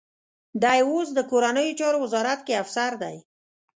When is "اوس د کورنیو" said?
0.89-1.77